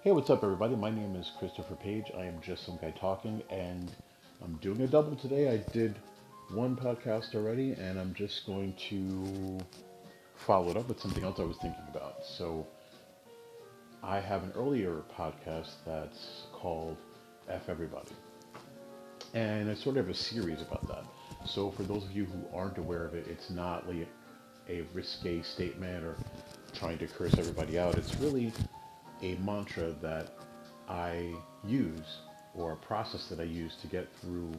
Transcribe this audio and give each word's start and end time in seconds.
Hey, 0.00 0.12
what's 0.12 0.30
up, 0.30 0.44
everybody? 0.44 0.76
My 0.76 0.90
name 0.90 1.16
is 1.16 1.32
Christopher 1.40 1.74
Page. 1.74 2.12
I 2.16 2.24
am 2.24 2.40
just 2.40 2.64
some 2.64 2.76
guy 2.76 2.92
talking, 2.92 3.42
and 3.50 3.90
I'm 4.44 4.54
doing 4.58 4.80
a 4.82 4.86
double 4.86 5.16
today. 5.16 5.50
I 5.50 5.56
did 5.72 5.98
one 6.50 6.76
podcast 6.76 7.34
already, 7.34 7.72
and 7.72 7.98
I'm 7.98 8.14
just 8.14 8.46
going 8.46 8.74
to 8.90 9.58
follow 10.36 10.70
it 10.70 10.76
up 10.76 10.88
with 10.88 11.00
something 11.00 11.24
else 11.24 11.40
I 11.40 11.42
was 11.42 11.56
thinking 11.56 11.82
about. 11.90 12.24
So, 12.24 12.64
I 14.00 14.20
have 14.20 14.44
an 14.44 14.52
earlier 14.54 15.02
podcast 15.18 15.70
that's 15.84 16.44
called 16.52 16.96
F 17.48 17.68
Everybody, 17.68 18.12
and 19.34 19.68
it's 19.68 19.82
sort 19.82 19.96
of 19.96 20.06
have 20.06 20.14
a 20.14 20.16
series 20.16 20.62
about 20.62 20.86
that. 20.86 21.04
So, 21.44 21.72
for 21.72 21.82
those 21.82 22.04
of 22.04 22.12
you 22.12 22.24
who 22.24 22.56
aren't 22.56 22.78
aware 22.78 23.04
of 23.04 23.14
it, 23.14 23.26
it's 23.26 23.50
not 23.50 23.88
like 23.88 24.06
a 24.68 24.82
risque 24.94 25.42
statement 25.42 26.04
or 26.04 26.14
trying 26.72 26.98
to 26.98 27.08
curse 27.08 27.36
everybody 27.36 27.80
out. 27.80 27.96
It's 27.96 28.14
really 28.20 28.52
a 29.22 29.36
mantra 29.36 29.92
that 30.02 30.32
I 30.88 31.34
use 31.64 32.18
or 32.54 32.72
a 32.72 32.76
process 32.76 33.28
that 33.28 33.40
I 33.40 33.44
use 33.44 33.74
to 33.82 33.88
get 33.88 34.08
through 34.20 34.52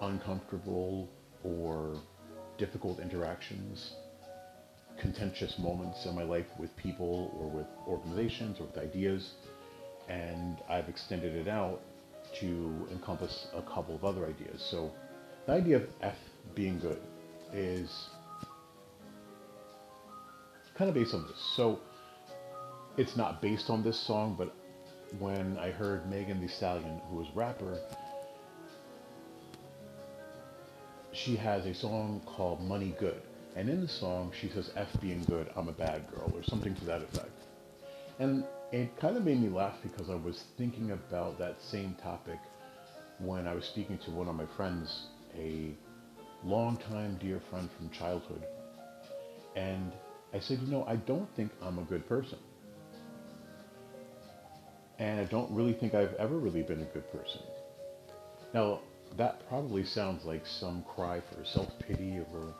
uncomfortable 0.00 1.08
or 1.42 2.00
difficult 2.58 3.00
interactions, 3.00 3.92
contentious 5.00 5.58
moments 5.58 6.06
in 6.06 6.14
my 6.14 6.22
life 6.22 6.46
with 6.58 6.74
people 6.76 7.32
or 7.38 7.48
with 7.48 7.66
organizations 7.86 8.58
or 8.60 8.66
with 8.66 8.78
ideas. 8.78 9.34
And 10.08 10.58
I've 10.68 10.88
extended 10.88 11.34
it 11.34 11.48
out 11.48 11.80
to 12.40 12.88
encompass 12.90 13.48
a 13.54 13.62
couple 13.62 13.94
of 13.94 14.04
other 14.04 14.26
ideas. 14.26 14.66
So 14.70 14.92
the 15.46 15.52
idea 15.52 15.76
of 15.76 15.88
F 16.02 16.16
being 16.54 16.78
good 16.78 17.00
is 17.52 17.90
kind 20.76 20.88
of 20.88 20.94
based 20.94 21.14
on 21.14 21.26
this. 21.26 21.38
So 21.56 21.80
it's 22.96 23.16
not 23.16 23.42
based 23.42 23.68
on 23.70 23.82
this 23.82 23.98
song, 23.98 24.34
but 24.38 24.54
when 25.18 25.58
I 25.58 25.70
heard 25.70 26.08
Megan 26.10 26.40
Thee 26.40 26.48
Stallion, 26.48 27.00
who 27.10 27.20
is 27.20 27.28
rapper, 27.34 27.78
she 31.12 31.36
has 31.36 31.66
a 31.66 31.74
song 31.74 32.22
called 32.26 32.62
Money 32.62 32.94
Good. 32.98 33.22
And 33.54 33.70
in 33.70 33.80
the 33.80 33.88
song, 33.88 34.32
she 34.38 34.48
says, 34.48 34.70
F 34.76 34.88
being 35.00 35.24
good, 35.24 35.48
I'm 35.56 35.68
a 35.68 35.72
bad 35.72 36.10
girl, 36.10 36.30
or 36.34 36.42
something 36.42 36.74
to 36.74 36.84
that 36.84 37.02
effect. 37.02 37.30
And 38.18 38.44
it 38.72 38.98
kind 38.98 39.16
of 39.16 39.24
made 39.24 39.40
me 39.40 39.48
laugh 39.48 39.76
because 39.82 40.10
I 40.10 40.14
was 40.14 40.44
thinking 40.58 40.90
about 40.90 41.38
that 41.38 41.60
same 41.62 41.94
topic 42.02 42.38
when 43.18 43.46
I 43.46 43.54
was 43.54 43.64
speaking 43.64 43.98
to 43.98 44.10
one 44.10 44.28
of 44.28 44.34
my 44.34 44.44
friends, 44.56 45.06
a 45.38 45.74
longtime 46.44 47.18
dear 47.18 47.40
friend 47.50 47.68
from 47.76 47.88
childhood. 47.90 48.42
And 49.54 49.92
I 50.34 50.40
said, 50.40 50.58
you 50.60 50.66
know, 50.70 50.84
I 50.86 50.96
don't 50.96 51.28
think 51.34 51.50
I'm 51.62 51.78
a 51.78 51.84
good 51.84 52.06
person. 52.06 52.38
And 54.98 55.20
I 55.20 55.24
don't 55.24 55.50
really 55.50 55.74
think 55.74 55.94
I've 55.94 56.14
ever 56.14 56.38
really 56.38 56.62
been 56.62 56.80
a 56.80 56.86
good 56.86 57.10
person. 57.12 57.42
Now, 58.54 58.80
that 59.16 59.46
probably 59.48 59.84
sounds 59.84 60.24
like 60.24 60.46
some 60.46 60.84
cry 60.94 61.20
for 61.20 61.44
self-pity 61.44 62.20
or 62.32 62.54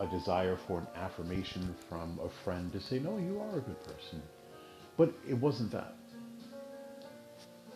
a 0.00 0.06
desire 0.06 0.56
for 0.66 0.78
an 0.80 0.86
affirmation 0.96 1.74
from 1.88 2.18
a 2.22 2.28
friend 2.44 2.72
to 2.72 2.80
say, 2.80 2.98
no, 2.98 3.18
you 3.18 3.40
are 3.40 3.58
a 3.58 3.60
good 3.60 3.82
person. 3.84 4.22
But 4.96 5.12
it 5.28 5.34
wasn't 5.34 5.72
that. 5.72 5.94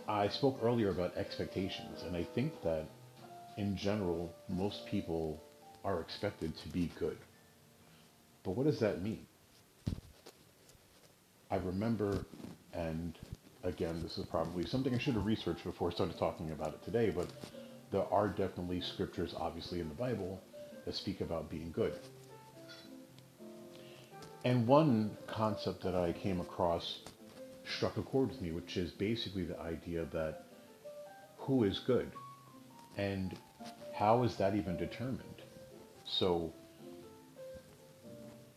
I 0.09 0.29
spoke 0.29 0.59
earlier 0.63 0.91
about 0.91 1.17
expectations, 1.17 2.03
and 2.07 2.17
I 2.17 2.25
think 2.25 2.63
that 2.63 2.87
in 3.57 3.77
general, 3.77 4.33
most 4.49 4.87
people 4.87 5.41
are 5.85 6.01
expected 6.01 6.57
to 6.59 6.69
be 6.69 6.91
good. 6.99 7.17
But 8.43 8.53
what 8.53 8.67
does 8.67 8.81
that 8.81 9.03
mean? 9.03 9.27
I 11.51 11.57
remember, 11.57 12.25
and 12.73 13.15
again, 13.65 14.03
this 14.03 14.19
is 14.19 14.27
probably 14.27 14.65
something 14.67 14.95
I 14.95 14.99
should 14.99 15.15
have 15.15 15.27
researched 15.27 15.65
before 15.65 15.91
I 15.91 15.95
started 15.95 16.19
talking 16.19 16.51
about 16.51 16.75
it 16.75 16.85
today, 16.85 17.11
but 17.11 17.29
there 17.91 18.05
are 18.11 18.29
definitely 18.29 18.81
scriptures, 18.81 19.35
obviously, 19.37 19.81
in 19.81 19.89
the 19.89 19.95
Bible 19.95 20.41
that 20.85 20.95
speak 20.95 21.21
about 21.21 21.51
being 21.51 21.71
good. 21.73 21.95
And 24.45 24.67
one 24.67 25.17
concept 25.27 25.83
that 25.83 25.95
I 25.95 26.13
came 26.13 26.41
across 26.41 27.01
struck 27.65 27.97
a 27.99 28.03
chord 28.03 28.31
with 28.31 28.41
me, 28.41 28.53
which 28.53 28.77
is 28.77 28.91
basically 28.91 29.45
the 29.45 29.59
idea 29.61 30.07
that 30.13 30.45
who 31.37 31.65
is 31.65 31.79
good 31.81 32.11
and 32.97 33.37
how 33.93 34.23
is 34.23 34.37
that 34.37 34.55
even 34.55 34.77
determined? 34.77 35.43
So, 36.07 36.53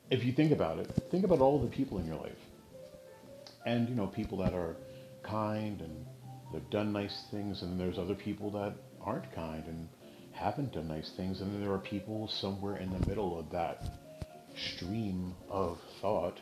if 0.10 0.24
you 0.24 0.32
think 0.32 0.52
about 0.52 0.80
it, 0.80 0.88
think 1.12 1.26
about 1.26 1.40
all 1.40 1.60
the 1.60 1.68
people 1.68 1.98
in 1.98 2.06
your 2.06 2.16
life. 2.16 2.32
And, 3.66 3.90
you 3.90 3.96
know, 3.96 4.08
people 4.08 4.38
that 4.40 4.54
are 4.54 4.76
kind 5.24 5.82
and 5.82 6.06
they've 6.52 6.70
done 6.70 6.94
nice 6.94 7.24
things, 7.32 7.62
and 7.62 7.80
there's 7.80 7.98
other 7.98 8.16
people 8.16 8.52
that 8.52 8.74
aren't 9.02 9.32
kind 9.34 9.66
and 9.68 9.88
haven't 10.32 10.74
done 10.74 10.88
nice 10.88 11.12
things, 11.16 11.42
and 11.42 11.54
then 11.54 11.62
there 11.62 11.72
are 11.72 11.80
people 11.80 12.28
somewhere 12.28 12.78
in 12.78 12.90
the 12.90 13.08
middle 13.08 13.40
of 13.40 13.50
that 13.52 13.84
stream 14.56 15.34
of 15.50 15.80
thought. 16.02 16.40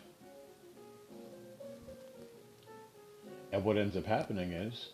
And 3.51 3.63
what 3.63 3.77
ends 3.77 3.97
up 3.97 4.05
happening 4.05 4.51
is 4.51 4.89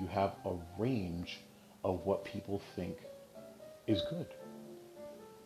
you 0.00 0.06
have 0.08 0.32
a 0.44 0.54
range 0.78 1.40
of 1.84 2.00
what 2.04 2.24
people 2.24 2.60
think 2.74 2.96
is 3.86 4.02
good. 4.10 4.26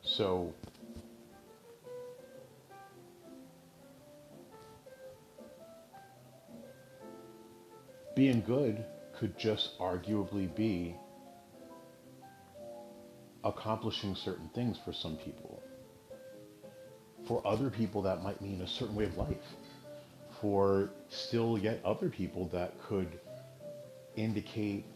So 0.03 0.53
being 8.17 8.41
good 8.41 8.83
could 9.19 9.39
just 9.39 9.79
arguably 9.79 10.53
be 10.57 10.97
accomplishing 13.45 14.17
certain 14.17 14.49
things 14.55 14.79
for 14.85 14.93
some 14.93 15.17
people. 15.19 15.63
For 17.29 17.47
other 17.47 17.71
people, 17.71 18.03
that 18.03 18.23
might 18.23 18.41
mean 18.41 18.63
a 18.63 18.67
certain 18.67 18.97
way 18.97 19.05
of 19.05 19.17
life. 19.17 19.37
For 20.41 20.91
still 21.09 21.59
yet 21.59 21.81
other 21.85 22.09
people, 22.09 22.49
that 22.53 22.73
could 22.89 23.21
indicate 24.17 24.87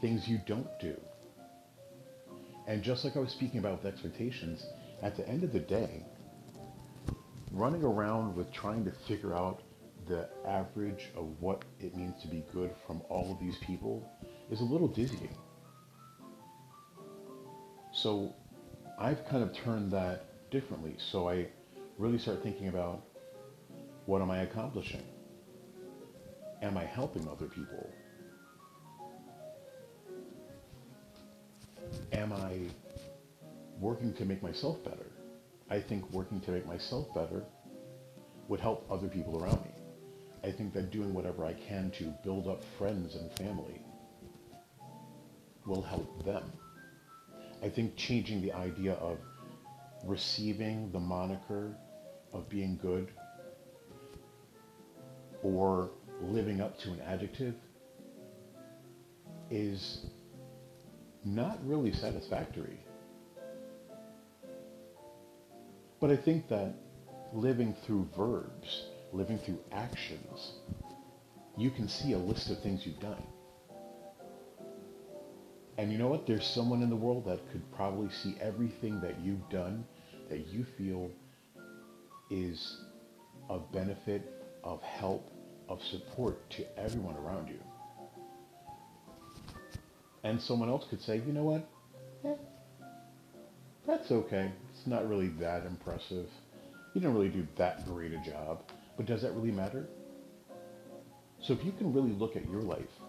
things 0.00 0.28
you 0.28 0.38
don't 0.46 0.68
do. 0.78 0.94
And 2.68 2.82
just 2.82 3.04
like 3.04 3.16
I 3.16 3.20
was 3.20 3.30
speaking 3.30 3.60
about 3.60 3.82
with 3.82 3.92
expectations, 3.92 4.64
at 5.02 5.16
the 5.16 5.26
end 5.26 5.42
of 5.42 5.52
the 5.52 5.60
day, 5.60 6.04
running 7.50 7.82
around 7.82 8.36
with 8.36 8.52
trying 8.52 8.84
to 8.84 8.92
figure 9.08 9.34
out 9.34 9.62
the 10.06 10.28
average 10.46 11.10
of 11.16 11.28
what 11.40 11.64
it 11.80 11.96
means 11.96 12.20
to 12.22 12.28
be 12.28 12.44
good 12.52 12.74
from 12.86 13.02
all 13.08 13.30
of 13.30 13.38
these 13.38 13.56
people 13.58 14.08
is 14.50 14.60
a 14.60 14.64
little 14.64 14.88
dizzying. 14.88 15.36
So 17.92 18.34
I've 18.98 19.26
kind 19.26 19.42
of 19.42 19.52
turned 19.54 19.92
that 19.92 20.50
differently. 20.50 20.96
So 20.98 21.28
I 21.28 21.46
really 21.98 22.18
start 22.18 22.42
thinking 22.42 22.68
about 22.68 23.02
what 24.06 24.22
am 24.22 24.30
I 24.30 24.38
accomplishing? 24.40 25.02
Am 26.62 26.76
I 26.76 26.84
helping 26.84 27.28
other 27.28 27.46
people? 27.46 27.92
Am 32.12 32.32
I 32.32 32.60
working 33.80 34.12
to 34.14 34.24
make 34.24 34.42
myself 34.42 34.82
better? 34.84 35.06
I 35.70 35.80
think 35.80 36.10
working 36.12 36.40
to 36.40 36.50
make 36.50 36.66
myself 36.66 37.12
better 37.14 37.44
would 38.48 38.60
help 38.60 38.86
other 38.90 39.08
people 39.08 39.42
around 39.42 39.60
me. 39.64 39.81
I 40.44 40.50
think 40.50 40.72
that 40.74 40.90
doing 40.90 41.14
whatever 41.14 41.44
I 41.44 41.54
can 41.54 41.90
to 41.92 42.12
build 42.24 42.48
up 42.48 42.64
friends 42.76 43.14
and 43.14 43.30
family 43.32 43.80
will 45.66 45.82
help 45.82 46.24
them. 46.24 46.42
I 47.62 47.68
think 47.68 47.96
changing 47.96 48.42
the 48.42 48.52
idea 48.52 48.94
of 48.94 49.18
receiving 50.04 50.90
the 50.90 50.98
moniker 50.98 51.76
of 52.32 52.48
being 52.48 52.76
good 52.82 53.08
or 55.42 55.90
living 56.20 56.60
up 56.60 56.78
to 56.80 56.90
an 56.90 57.00
adjective 57.00 57.54
is 59.50 60.06
not 61.24 61.58
really 61.64 61.92
satisfactory. 61.92 62.80
But 66.00 66.10
I 66.10 66.16
think 66.16 66.48
that 66.48 66.74
living 67.32 67.74
through 67.84 68.08
verbs 68.16 68.86
living 69.12 69.38
through 69.38 69.58
actions, 69.72 70.52
you 71.56 71.70
can 71.70 71.88
see 71.88 72.12
a 72.12 72.18
list 72.18 72.50
of 72.50 72.60
things 72.62 72.86
you've 72.86 73.00
done. 73.00 73.22
And 75.78 75.90
you 75.90 75.98
know 75.98 76.08
what? 76.08 76.26
There's 76.26 76.46
someone 76.46 76.82
in 76.82 76.90
the 76.90 76.96
world 76.96 77.24
that 77.26 77.40
could 77.50 77.62
probably 77.72 78.10
see 78.10 78.36
everything 78.40 79.00
that 79.00 79.20
you've 79.20 79.48
done 79.48 79.84
that 80.28 80.46
you 80.46 80.64
feel 80.76 81.10
is 82.30 82.80
of 83.48 83.70
benefit, 83.72 84.32
of 84.64 84.80
help, 84.82 85.30
of 85.68 85.82
support 85.82 86.48
to 86.50 86.78
everyone 86.78 87.16
around 87.16 87.48
you. 87.48 87.58
And 90.24 90.40
someone 90.40 90.68
else 90.68 90.86
could 90.88 91.02
say, 91.02 91.16
you 91.26 91.32
know 91.32 91.42
what? 91.42 91.68
Eh, 92.24 92.34
that's 93.86 94.10
okay. 94.10 94.52
It's 94.70 94.86
not 94.86 95.08
really 95.08 95.28
that 95.40 95.66
impressive. 95.66 96.28
You 96.94 97.00
didn't 97.00 97.14
really 97.14 97.28
do 97.28 97.46
that 97.56 97.84
great 97.86 98.12
a 98.12 98.18
job. 98.18 98.62
But 98.96 99.06
does 99.06 99.22
that 99.22 99.32
really 99.32 99.52
matter? 99.52 99.88
So 101.40 101.52
if 101.52 101.64
you 101.64 101.72
can 101.72 101.92
really 101.92 102.12
look 102.12 102.36
at 102.36 102.48
your 102.48 102.62
life 102.62 103.00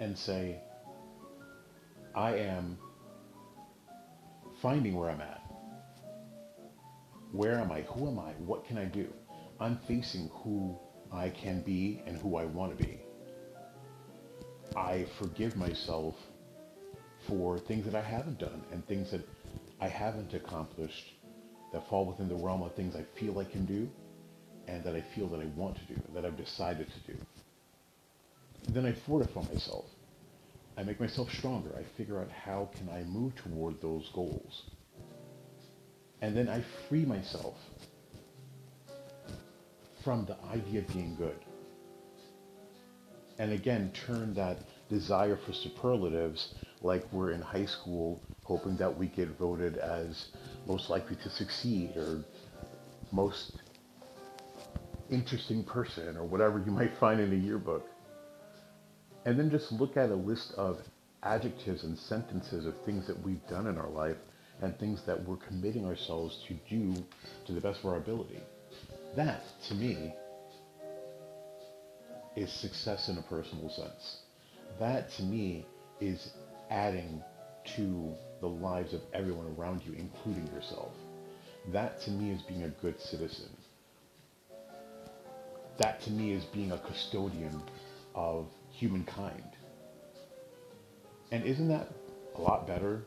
and 0.00 0.16
say, 0.16 0.60
I 2.14 2.36
am 2.36 2.78
finding 4.60 4.94
where 4.94 5.10
I'm 5.10 5.20
at. 5.20 5.42
Where 7.32 7.58
am 7.58 7.72
I? 7.72 7.82
Who 7.82 8.08
am 8.08 8.18
I? 8.18 8.32
What 8.32 8.66
can 8.66 8.78
I 8.78 8.84
do? 8.84 9.08
I'm 9.58 9.78
facing 9.88 10.28
who 10.32 10.78
I 11.12 11.30
can 11.30 11.62
be 11.62 12.02
and 12.06 12.16
who 12.16 12.36
I 12.36 12.44
want 12.44 12.76
to 12.76 12.84
be. 12.84 13.00
I 14.76 15.06
forgive 15.18 15.56
myself 15.56 16.14
for 17.26 17.58
things 17.58 17.84
that 17.84 17.94
I 17.94 18.00
haven't 18.00 18.38
done 18.38 18.62
and 18.72 18.86
things 18.86 19.10
that 19.10 19.26
I 19.80 19.88
haven't 19.88 20.34
accomplished 20.34 21.14
that 21.72 21.88
fall 21.88 22.06
within 22.06 22.28
the 22.28 22.34
realm 22.34 22.62
of 22.62 22.74
things 22.74 22.94
I 22.96 23.04
feel 23.18 23.38
I 23.38 23.44
can 23.44 23.64
do 23.64 23.90
and 24.68 24.82
that 24.84 24.94
I 24.94 25.02
feel 25.14 25.28
that 25.28 25.40
I 25.40 25.46
want 25.56 25.76
to 25.76 25.94
do, 25.94 26.00
that 26.14 26.24
I've 26.24 26.36
decided 26.36 26.86
to 26.88 27.12
do. 27.12 27.18
Then 28.68 28.86
I 28.86 28.92
fortify 28.92 29.42
myself. 29.52 29.84
I 30.76 30.82
make 30.84 31.00
myself 31.00 31.30
stronger. 31.32 31.70
I 31.76 31.84
figure 31.96 32.20
out 32.20 32.30
how 32.30 32.70
can 32.76 32.88
I 32.88 33.02
move 33.02 33.34
toward 33.36 33.80
those 33.82 34.08
goals. 34.14 34.62
And 36.20 36.36
then 36.36 36.48
I 36.48 36.64
free 36.88 37.04
myself 37.04 37.56
from 40.02 40.24
the 40.26 40.36
idea 40.50 40.80
of 40.80 40.88
being 40.88 41.14
good. 41.16 41.38
And 43.38 43.52
again, 43.52 43.92
turn 43.92 44.34
that 44.34 44.58
desire 44.88 45.36
for 45.36 45.52
superlatives 45.52 46.54
like 46.82 47.04
we're 47.12 47.32
in 47.32 47.40
high 47.40 47.66
school 47.66 48.20
hoping 48.44 48.76
that 48.76 48.96
we 48.96 49.06
get 49.06 49.28
voted 49.38 49.76
as 49.76 50.28
most 50.66 50.90
likely 50.90 51.16
to 51.16 51.30
succeed 51.30 51.96
or 51.96 52.24
most 53.10 53.61
interesting 55.12 55.62
person 55.62 56.16
or 56.16 56.24
whatever 56.24 56.58
you 56.58 56.72
might 56.72 56.96
find 56.98 57.20
in 57.20 57.32
a 57.32 57.36
yearbook. 57.36 57.86
And 59.24 59.38
then 59.38 59.50
just 59.50 59.70
look 59.70 59.96
at 59.96 60.10
a 60.10 60.14
list 60.14 60.52
of 60.56 60.78
adjectives 61.22 61.84
and 61.84 61.96
sentences 61.96 62.66
of 62.66 62.74
things 62.84 63.06
that 63.06 63.22
we've 63.22 63.46
done 63.48 63.68
in 63.68 63.78
our 63.78 63.90
life 63.90 64.16
and 64.60 64.76
things 64.78 65.02
that 65.06 65.24
we're 65.26 65.36
committing 65.36 65.84
ourselves 65.86 66.42
to 66.48 66.54
do 66.68 66.94
to 67.46 67.52
the 67.52 67.60
best 67.60 67.80
of 67.80 67.86
our 67.86 67.96
ability. 67.96 68.40
That, 69.16 69.42
to 69.68 69.74
me, 69.74 70.14
is 72.34 72.50
success 72.52 73.08
in 73.08 73.18
a 73.18 73.22
personal 73.22 73.68
sense. 73.68 74.18
That, 74.80 75.10
to 75.12 75.22
me, 75.22 75.66
is 76.00 76.30
adding 76.70 77.22
to 77.76 78.12
the 78.40 78.48
lives 78.48 78.94
of 78.94 79.02
everyone 79.12 79.54
around 79.56 79.82
you, 79.84 79.92
including 79.92 80.46
yourself. 80.48 80.92
That, 81.72 82.00
to 82.02 82.10
me, 82.10 82.32
is 82.32 82.42
being 82.42 82.64
a 82.64 82.68
good 82.68 83.00
citizen. 83.00 83.50
That, 85.82 86.00
to 86.02 86.12
me, 86.12 86.30
is 86.30 86.44
being 86.44 86.70
a 86.70 86.78
custodian 86.78 87.60
of 88.14 88.46
humankind. 88.70 89.56
And 91.32 91.44
isn't 91.44 91.66
that 91.68 91.88
a 92.36 92.40
lot 92.40 92.68
better 92.68 93.02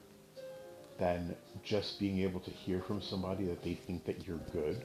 than 0.98 1.36
just 1.64 2.00
being 2.00 2.20
able 2.20 2.42
to 2.42 2.52
hear 2.52 2.82
from 2.82 3.02
somebody 3.02 3.46
that 3.46 3.64
they 3.64 3.76
think 3.76 4.04
that 4.06 4.28
you're 4.28 4.42
good? 4.52 4.84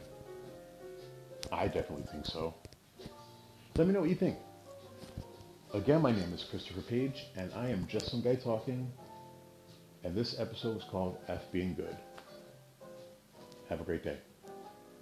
I 1.50 1.66
definitely 1.66 2.06
think 2.12 2.26
so. 2.26 2.54
Let 3.76 3.88
me 3.88 3.92
know 3.92 4.00
what 4.00 4.08
you 4.08 4.14
think. 4.14 4.38
Again, 5.74 6.00
my 6.00 6.12
name 6.12 6.32
is 6.32 6.44
Christopher 6.44 6.82
Page, 6.82 7.26
and 7.36 7.52
I 7.54 7.70
am 7.70 7.88
just 7.88 8.08
some 8.10 8.20
guy 8.20 8.36
talking, 8.36 8.92
and 10.04 10.14
this 10.14 10.38
episode 10.38 10.76
is 10.76 10.84
called 10.84 11.18
F 11.26 11.50
Being 11.50 11.74
Good. 11.74 11.96
Have 13.68 13.80
a 13.80 13.84
great 13.84 14.04
day. 14.04 14.18